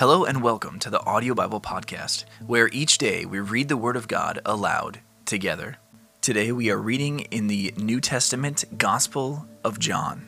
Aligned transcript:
Hello 0.00 0.24
and 0.24 0.42
welcome 0.42 0.78
to 0.78 0.88
the 0.88 1.04
Audio 1.04 1.34
Bible 1.34 1.60
Podcast, 1.60 2.24
where 2.46 2.70
each 2.72 2.96
day 2.96 3.26
we 3.26 3.38
read 3.38 3.68
the 3.68 3.76
Word 3.76 3.96
of 3.96 4.08
God 4.08 4.40
aloud 4.46 5.00
together. 5.26 5.76
Today 6.22 6.52
we 6.52 6.70
are 6.70 6.78
reading 6.78 7.20
in 7.30 7.48
the 7.48 7.74
New 7.76 8.00
Testament 8.00 8.64
Gospel 8.78 9.46
of 9.62 9.78
John. 9.78 10.26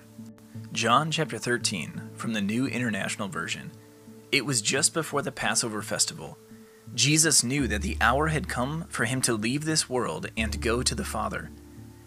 John 0.73 1.11
chapter 1.11 1.39
13 1.39 2.11
from 2.15 2.35
the 2.35 2.43
New 2.43 2.67
International 2.67 3.29
Version. 3.29 3.73
It 4.31 4.45
was 4.45 4.61
just 4.61 4.93
before 4.93 5.23
the 5.23 5.33
Passover 5.33 5.81
festival. 5.81 6.37
Jesus 6.95 7.43
knew 7.43 7.67
that 7.69 7.81
the 7.81 7.97
hour 7.99 8.27
had 8.27 8.51
come 8.51 8.85
for 8.91 9.07
him 9.07 9.23
to 9.23 9.33
leave 9.33 9.65
this 9.65 9.89
world 9.89 10.27
and 10.37 10.61
go 10.61 10.83
to 10.83 10.95
the 10.95 11.03
Father. 11.03 11.51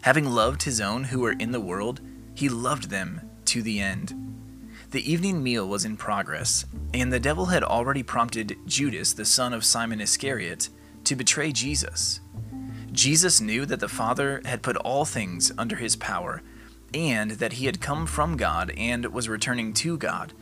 Having 0.04 0.26
loved 0.30 0.62
his 0.62 0.80
own 0.80 1.06
who 1.06 1.22
were 1.22 1.36
in 1.40 1.50
the 1.50 1.60
world, 1.60 2.00
he 2.36 2.48
loved 2.48 2.92
them 2.92 3.28
to 3.46 3.64
the 3.64 3.80
end. 3.80 4.35
The 4.92 5.12
evening 5.12 5.44
meal 5.44 5.68
was 5.68 5.84
in 5.84 5.98
progress, 5.98 6.66
and 6.94 7.12
the 7.12 7.20
devil 7.20 7.48
had 7.48 7.64
already 7.64 8.04
prompted 8.04 8.58
Judas, 8.66 9.14
the 9.14 9.26
son 9.26 9.54
of 9.54 9.66
Simon 9.66 10.00
Iscariot, 10.00 10.70
to 11.04 11.16
betray 11.16 11.52
Jesus. 11.52 12.20
Jesus 12.92 13.42
knew 13.42 13.66
that 13.66 13.80
the 13.80 13.90
Father 13.90 14.42
had 14.46 14.62
put 14.62 14.78
all 14.78 15.04
things 15.04 15.52
under 15.58 15.76
his 15.76 15.96
power, 15.96 16.42
and 16.94 17.32
that 17.32 17.54
he 17.54 17.66
had 17.66 17.82
come 17.82 18.06
from 18.06 18.38
God 18.38 18.72
and 18.78 19.06
was 19.08 19.28
returning 19.28 19.74
to 19.74 19.98
God. 19.98 20.34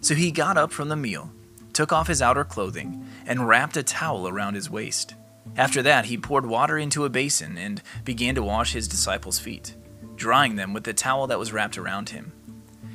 So 0.00 0.14
he 0.14 0.30
got 0.30 0.58
up 0.58 0.70
from 0.70 0.90
the 0.90 0.96
meal, 0.96 1.32
took 1.72 1.92
off 1.92 2.08
his 2.08 2.20
outer 2.20 2.44
clothing, 2.44 3.06
and 3.26 3.48
wrapped 3.48 3.76
a 3.76 3.82
towel 3.82 4.28
around 4.28 4.54
his 4.54 4.68
waist. 4.68 5.14
After 5.56 5.80
that, 5.82 6.06
he 6.06 6.18
poured 6.18 6.46
water 6.46 6.76
into 6.76 7.04
a 7.04 7.10
basin 7.10 7.56
and 7.56 7.80
began 8.04 8.34
to 8.34 8.42
wash 8.42 8.72
his 8.72 8.88
disciples' 8.88 9.38
feet, 9.38 9.74
drying 10.16 10.56
them 10.56 10.74
with 10.74 10.84
the 10.84 10.92
towel 10.92 11.26
that 11.28 11.38
was 11.38 11.52
wrapped 11.52 11.78
around 11.78 12.10
him. 12.10 12.32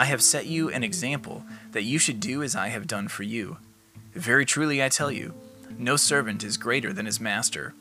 I 0.00 0.06
have 0.06 0.22
set 0.22 0.46
you 0.46 0.70
an 0.70 0.82
example 0.82 1.44
that 1.72 1.82
you 1.82 1.98
should 1.98 2.20
do 2.20 2.42
as 2.42 2.56
I 2.56 2.68
have 2.68 2.86
done 2.86 3.06
for 3.08 3.22
you. 3.22 3.58
Very 4.14 4.46
truly 4.46 4.82
I 4.82 4.88
tell 4.88 5.12
you, 5.12 5.34
no 5.76 5.96
servant 5.96 6.42
is 6.42 6.56
greater 6.56 6.90
than 6.90 7.04
his 7.04 7.20
master, 7.20 7.74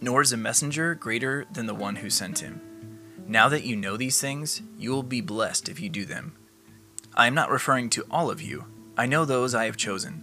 nor 0.00 0.20
is 0.20 0.32
a 0.32 0.36
messenger 0.36 0.94
greater 0.94 1.46
than 1.52 1.66
the 1.66 1.74
one 1.74 1.96
who 1.96 2.08
sent 2.08 2.38
him. 2.38 2.60
Now 3.26 3.48
that 3.48 3.64
you 3.64 3.74
know 3.74 3.96
these 3.96 4.20
things, 4.20 4.62
you 4.78 4.92
will 4.92 5.02
be 5.02 5.20
blessed 5.20 5.68
if 5.68 5.80
you 5.80 5.88
do 5.88 6.04
them. 6.04 6.36
I 7.16 7.26
am 7.26 7.34
not 7.34 7.50
referring 7.50 7.90
to 7.90 8.06
all 8.12 8.30
of 8.30 8.40
you, 8.40 8.66
I 8.96 9.06
know 9.06 9.24
those 9.24 9.52
I 9.52 9.64
have 9.64 9.76
chosen. 9.76 10.22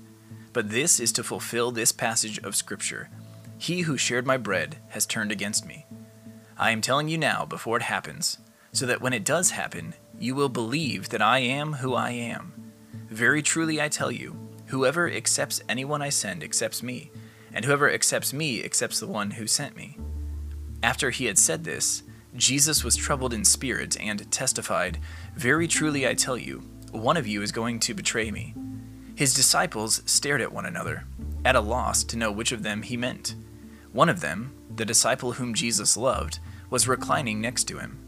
But 0.53 0.69
this 0.69 0.97
is 0.97 1.11
to 1.11 1.25
fulfill 1.25 1.71
this 1.71 1.91
passage 1.91 2.39
of 2.39 2.55
Scripture 2.55 3.09
He 3.57 3.81
who 3.81 3.97
shared 3.97 4.25
my 4.25 4.38
bread 4.38 4.77
has 4.91 5.05
turned 5.05 5.33
against 5.33 5.65
me. 5.65 5.88
I 6.57 6.71
am 6.71 6.79
telling 6.79 7.09
you 7.09 7.17
now 7.17 7.45
before 7.45 7.75
it 7.75 7.83
happens, 7.83 8.38
so 8.71 8.85
that 8.85 9.01
when 9.01 9.11
it 9.11 9.25
does 9.25 9.51
happen, 9.51 9.94
you 10.19 10.35
will 10.35 10.50
believe 10.50 11.09
that 11.09 11.22
I 11.22 11.39
am 11.39 11.73
who 11.73 11.94
I 11.94 12.11
am. 12.11 12.53
Very 13.09 13.41
truly 13.41 13.81
I 13.81 13.88
tell 13.88 14.11
you, 14.11 14.35
whoever 14.67 15.09
accepts 15.09 15.61
anyone 15.69 16.01
I 16.01 16.09
send 16.09 16.44
accepts 16.44 16.83
me, 16.83 17.11
and 17.53 17.66
whoever 17.66 17.91
accepts 17.91 18.33
me 18.33 18.63
accepts 18.63 19.00
the 19.00 19.07
one 19.07 19.31
who 19.31 19.47
sent 19.47 19.75
me. 19.75 19.97
After 20.83 21.09
he 21.09 21.25
had 21.25 21.38
said 21.38 21.63
this, 21.63 22.03
Jesus 22.35 22.83
was 22.83 22.95
troubled 22.95 23.33
in 23.33 23.45
spirit 23.45 24.00
and 24.00 24.29
testified, 24.31 25.00
Very 25.35 25.67
truly 25.67 26.07
I 26.07 26.13
tell 26.13 26.38
you, 26.38 26.63
one 26.91 27.17
of 27.17 27.27
you 27.27 27.41
is 27.41 27.51
going 27.51 27.79
to 27.81 27.94
betray 27.94 28.31
me. 28.31 28.53
His 29.16 29.33
disciples 29.33 30.03
stared 30.06 30.41
at 30.41 30.51
one 30.51 30.66
another, 30.66 31.06
at 31.44 31.56
a 31.56 31.61
loss 31.61 32.03
to 32.06 32.17
know 32.17 32.31
which 32.31 32.51
of 32.51 32.63
them 32.63 32.83
he 32.83 32.95
meant. 32.95 33.35
One 33.91 34.09
of 34.09 34.22
them, 34.22 34.53
the 34.75 34.85
disciple 34.85 35.33
whom 35.33 35.53
Jesus 35.56 35.97
loved, 35.97 36.39
was 36.69 36.88
reclining 36.88 37.41
next 37.41 37.63
to 37.66 37.79
him. 37.79 38.06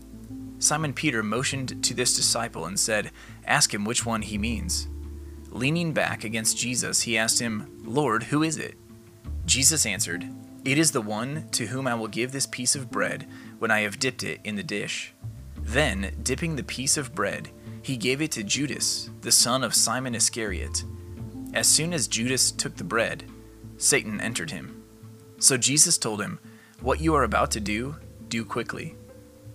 Simon 0.59 0.91
Peter 0.93 1.23
motioned 1.23 1.83
to 1.83 1.93
this 1.93 2.15
disciple 2.15 2.65
and 2.65 2.79
said, 2.79 3.11
Ask 3.45 3.73
him 3.73 3.85
which 3.85 4.05
one 4.05 4.21
he 4.21 4.37
means. 4.37 4.87
Leaning 5.49 5.93
back 5.93 6.23
against 6.23 6.57
Jesus, 6.57 7.01
he 7.01 7.17
asked 7.17 7.39
him, 7.39 7.81
Lord, 7.83 8.23
who 8.23 8.43
is 8.43 8.57
it? 8.57 8.75
Jesus 9.45 9.85
answered, 9.85 10.27
It 10.65 10.77
is 10.77 10.91
the 10.91 11.01
one 11.01 11.47
to 11.51 11.67
whom 11.67 11.87
I 11.87 11.95
will 11.95 12.07
give 12.07 12.31
this 12.31 12.45
piece 12.45 12.75
of 12.75 12.91
bread 12.91 13.25
when 13.57 13.71
I 13.71 13.79
have 13.79 13.99
dipped 13.99 14.21
it 14.21 14.41
in 14.43 14.57
the 14.57 14.63
dish. 14.63 15.13
Then, 15.57 16.13
dipping 16.21 16.55
the 16.55 16.63
piece 16.63 16.97
of 16.97 17.15
bread, 17.15 17.49
he 17.81 17.97
gave 17.97 18.21
it 18.21 18.31
to 18.33 18.43
Judas, 18.43 19.09
the 19.21 19.31
son 19.31 19.63
of 19.63 19.73
Simon 19.73 20.13
Iscariot. 20.13 20.83
As 21.53 21.67
soon 21.67 21.93
as 21.93 22.07
Judas 22.07 22.51
took 22.51 22.75
the 22.75 22.83
bread, 22.83 23.23
Satan 23.77 24.19
entered 24.19 24.51
him. 24.51 24.83
So 25.39 25.57
Jesus 25.57 25.97
told 25.97 26.21
him, 26.21 26.39
What 26.81 26.99
you 26.99 27.15
are 27.15 27.23
about 27.23 27.49
to 27.51 27.59
do, 27.59 27.95
do 28.27 28.43
quickly. 28.43 28.95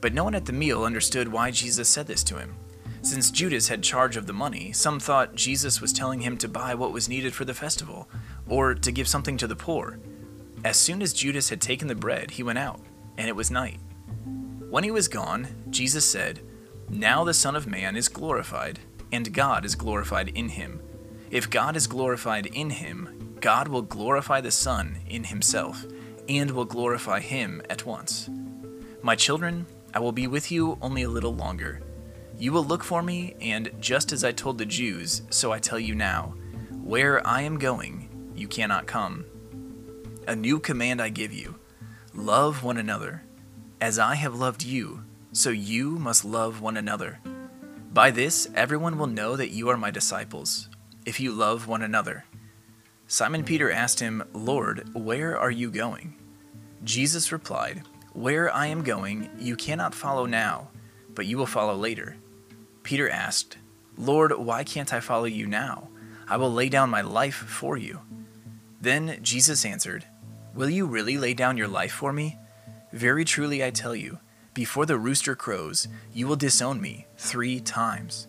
But 0.05 0.13
no 0.13 0.25
one 0.25 0.35
at 0.35 0.45
the 0.45 0.53
meal 0.53 0.85
understood 0.85 1.29
why 1.29 1.51
Jesus 1.51 1.89
said 1.89 2.07
this 2.07 2.23
to 2.25 2.37
him. 2.37 2.57
Since 3.01 3.31
Judas 3.31 3.69
had 3.69 3.83
charge 3.83 4.19
of 4.19 4.27
the 4.27 4.35
money, 4.35 4.71
some 4.71 5.01
thought 5.01 5.35
Jesus 5.35 5.81
was 5.81 5.95
telling 5.95 6.21
him 6.21 6.37
to 6.37 6.47
buy 6.47 6.75
what 6.75 6.93
was 6.93 7.09
needed 7.09 7.33
for 7.33 7.47
the 7.47 7.55
festival, 7.55 8.07
or 8.47 8.75
to 8.75 8.93
give 8.93 9.09
something 9.09 9.39
to 9.39 9.47
the 9.47 9.57
poor. 9.57 9.99
As 10.63 10.77
soon 10.77 11.01
as 11.01 11.15
Judas 11.15 11.49
had 11.49 11.63
taken 11.63 11.89
the 11.89 11.95
bread, 11.95 12.33
he 12.33 12.43
went 12.43 12.59
out, 12.59 12.81
and 13.17 13.29
it 13.29 13.35
was 13.35 13.51
night. 13.51 13.81
When 14.69 14.85
he 14.85 14.91
was 14.91 15.09
gone, 15.09 15.49
Jesus 15.71 16.05
said, 16.05 16.41
Now 16.91 17.25
the 17.25 17.33
Son 17.33 17.57
of 17.57 17.67
Man 17.67 17.97
is 17.97 18.09
glorified, 18.09 18.81
and 19.11 19.33
God 19.33 19.65
is 19.65 19.75
glorified 19.75 20.29
in 20.35 20.51
him. 20.51 20.83
If 21.31 21.49
God 21.49 21.77
is 21.77 21.87
glorified 21.87 22.45
in 22.45 22.69
him, 22.69 23.39
God 23.41 23.69
will 23.69 23.81
glorify 23.81 24.43
the 24.43 24.51
Son 24.51 24.99
in 25.07 25.25
himself, 25.25 25.87
and 26.29 26.51
will 26.51 26.67
glorify 26.67 27.21
him 27.21 27.63
at 27.71 27.87
once. 27.87 28.29
My 29.01 29.17
children, 29.17 29.65
I 29.95 30.01
will 30.01 30.13
be 30.13 30.27
with 30.27 30.51
you 30.51 30.77
only 30.83 31.05
a 31.05 31.09
little 31.09 31.35
longer. 31.35 31.81
You 32.37 32.53
will 32.53 32.65
look 32.65 32.83
for 32.83 33.01
me, 33.01 33.37
and 33.41 33.71
just 33.79 34.11
as 34.11 34.25
I 34.25 34.33
told 34.33 34.59
the 34.59 34.67
Jews, 34.67 35.23
so 35.31 35.53
I 35.53 35.61
tell 35.61 35.79
you 35.79 35.95
now 35.95 36.35
where 36.83 37.25
I 37.27 37.43
am 37.43 37.59
going, 37.59 38.33
you 38.35 38.49
cannot 38.49 38.87
come. 38.87 39.25
A 40.27 40.35
new 40.35 40.59
command 40.59 41.01
I 41.01 41.09
give 41.09 41.33
you 41.33 41.55
love 42.13 42.63
one 42.63 42.77
another. 42.77 43.23
As 43.81 43.99
I 43.99 44.17
have 44.17 44.35
loved 44.35 44.65
you, 44.65 45.05
so 45.33 45.51
you 45.51 45.91
must 45.99 46.25
love 46.25 46.61
one 46.61 46.77
another. 46.77 47.21
By 47.93 48.11
this, 48.11 48.49
everyone 48.55 48.99
will 48.99 49.07
know 49.07 49.37
that 49.37 49.51
you 49.51 49.69
are 49.69 49.77
my 49.77 49.91
disciples, 49.91 50.69
if 51.07 51.21
you 51.21 51.33
love 51.33 51.69
one 51.69 51.83
another. 51.83 52.25
Simon 53.07 53.45
Peter 53.45 53.71
asked 53.71 54.01
him, 54.01 54.25
Lord, 54.33 54.89
where 54.95 55.39
are 55.39 55.51
you 55.51 55.71
going? 55.71 56.15
Jesus 56.83 57.31
replied, 57.31 57.83
Where 58.15 58.53
I 58.55 58.69
am 58.69 58.85
going, 58.85 59.29
you 59.41 59.57
cannot 59.57 59.93
follow 59.93 60.25
now, 60.25 60.71
but 61.15 61.27
you 61.27 61.37
will 61.37 61.47
follow 61.47 61.75
later. 61.75 62.17
Peter 62.85 63.11
asked, 63.11 63.59
Lord, 63.99 64.33
why 64.39 64.63
can't 64.63 64.95
I 64.95 65.01
follow 65.01 65.25
you 65.25 65.49
now? 65.49 65.89
I 66.29 66.37
will 66.37 66.53
lay 66.53 66.69
down 66.69 66.91
my 66.91 67.01
life 67.01 67.35
for 67.35 67.77
you. 67.77 68.01
Then 68.81 69.19
Jesus 69.21 69.65
answered, 69.65 70.05
Will 70.55 70.71
you 70.71 70.87
really 70.87 71.19
lay 71.19 71.35
down 71.35 71.57
your 71.57 71.67
life 71.67 71.91
for 71.91 72.13
me? 72.13 72.39
Very 72.93 73.25
truly 73.25 73.65
I 73.65 73.71
tell 73.71 73.97
you, 73.97 74.21
before 74.55 74.87
the 74.87 74.97
rooster 74.97 75.35
crows, 75.35 75.89
you 76.13 76.29
will 76.29 76.37
disown 76.37 76.81
me 76.81 77.07
three 77.17 77.59
times. 77.59 78.29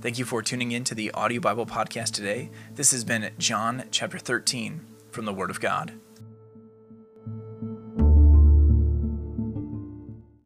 Thank 0.00 0.18
you 0.18 0.24
for 0.24 0.40
tuning 0.40 0.72
in 0.72 0.84
to 0.84 0.94
the 0.94 1.10
Audio 1.10 1.40
Bible 1.40 1.66
Podcast 1.66 2.12
today. 2.12 2.48
This 2.74 2.92
has 2.92 3.04
been 3.04 3.30
John 3.38 3.84
chapter 3.90 4.18
13 4.18 4.80
from 5.10 5.26
the 5.26 5.34
Word 5.34 5.50
of 5.50 5.60
God. 5.60 5.92